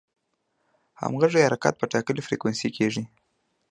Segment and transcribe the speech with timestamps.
[1.01, 3.03] همغږي حرکت په ټاکلې فریکونسي کېږي.